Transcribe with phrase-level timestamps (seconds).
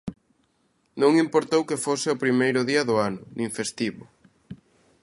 [1.01, 4.03] Non importou que fose o primeiro día do ano, nin festivo.